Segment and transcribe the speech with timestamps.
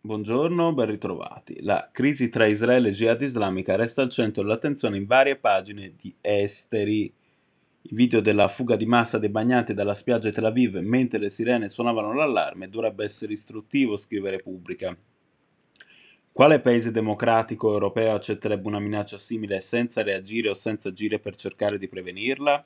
[0.00, 1.60] Buongiorno, ben ritrovati.
[1.62, 6.14] La crisi tra Israele e Jihad islamica resta al centro dell'attenzione in varie pagine di
[6.20, 7.12] esteri.
[7.82, 11.30] Il video della fuga di massa dei bagnanti dalla spiaggia di Tel Aviv mentre le
[11.30, 14.96] sirene suonavano l'allarme dovrebbe essere istruttivo, scrive Repubblica.
[16.30, 21.76] Quale paese democratico europeo accetterebbe una minaccia simile senza reagire o senza agire per cercare
[21.76, 22.64] di prevenirla?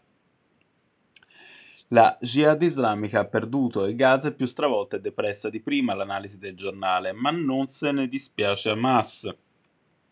[1.93, 6.39] La Jihad islamica ha perduto e Gaza è più stravolta e depressa di prima, l'analisi
[6.39, 9.31] del giornale, ma non se ne dispiace Hamas,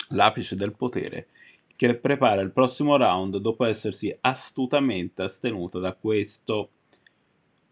[0.09, 1.29] l'apice del potere,
[1.77, 6.69] che prepara il prossimo round dopo essersi astutamente astenuto da questo.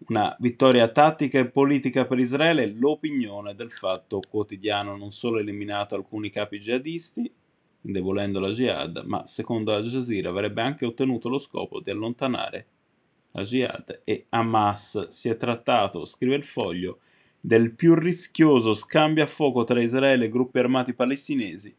[0.07, 5.95] Una vittoria tattica e politica per Israele è l'opinione del fatto quotidiano non solo eliminato
[5.95, 7.31] alcuni capi jihadisti,
[7.83, 12.69] indebolendo la jihad, ma secondo Al Jazeera avrebbe anche ottenuto lo scopo di allontanare
[13.39, 15.09] la Jihad e Hamas.
[15.09, 17.01] Si è trattato, scrive il foglio,
[17.41, 21.75] del più rischioso scambio a fuoco tra Israele e gruppi armati palestinesi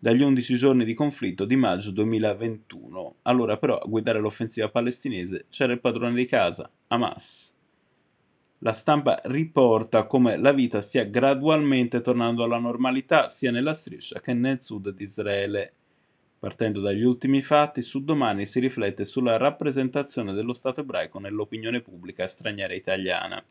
[0.00, 3.16] dagli 11 giorni di conflitto di maggio 2021.
[3.22, 7.54] Allora però a guidare l'offensiva palestinese c'era il padrone di casa, Hamas.
[8.60, 14.32] La stampa riporta come la vita stia gradualmente tornando alla normalità sia nella striscia che
[14.32, 15.72] nel sud di Israele.
[16.40, 22.28] Partendo dagli ultimi fatti, su domani si riflette sulla rappresentazione dello Stato ebraico nell'opinione pubblica
[22.28, 23.42] straniera italiana,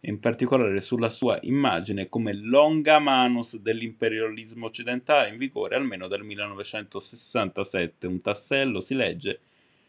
[0.00, 6.24] e in particolare sulla sua immagine come longa manus dell'imperialismo occidentale in vigore almeno dal
[6.24, 9.40] 1967, un tassello, si legge,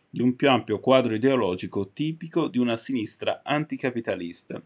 [0.09, 4.61] di un più ampio quadro ideologico tipico di una sinistra anticapitalista.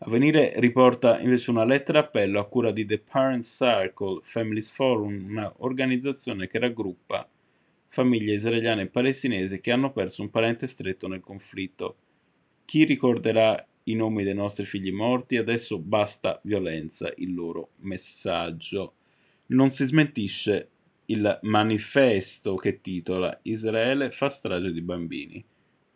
[0.00, 6.46] Avvenire riporta invece una lettera appello a cura di The Parent Circle Families Forum, un'organizzazione
[6.46, 7.28] che raggruppa
[7.88, 11.96] famiglie israeliane e palestinesi che hanno perso un parente stretto nel conflitto.
[12.64, 15.36] Chi ricorderà i nomi dei nostri figli morti?
[15.36, 18.92] Adesso basta violenza, il loro messaggio.
[19.46, 20.68] Non si smentisce
[21.06, 25.44] il manifesto che titola Israele fa strage di bambini.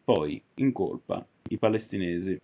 [0.02, 2.40] Poi, in colpa, i palestinesi